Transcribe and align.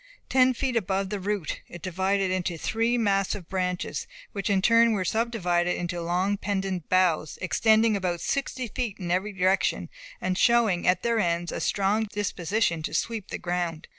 Ten 0.29 0.55
feet 0.55 0.75
above 0.75 1.11
the 1.11 1.19
root, 1.19 1.61
it 1.67 1.83
divided 1.83 2.31
into 2.31 2.57
three 2.57 2.97
massive 2.97 3.47
branches, 3.47 4.07
which 4.31 4.49
in 4.49 4.59
turn 4.59 4.93
were 4.93 5.05
subdivided 5.05 5.75
into 5.75 6.01
long 6.01 6.37
pendant 6.37 6.89
boughs 6.89 7.37
extending 7.39 7.95
about 7.95 8.19
sixty 8.19 8.67
feet 8.67 8.97
in 8.97 9.11
every 9.11 9.31
direction, 9.31 9.89
and 10.19 10.39
showing, 10.39 10.87
at 10.87 11.03
their 11.03 11.19
ends, 11.19 11.51
a 11.51 11.61
strong 11.61 12.05
disposition 12.05 12.81
to 12.81 12.95
sweep 12.95 13.27
the 13.27 13.37
ground. 13.37 13.87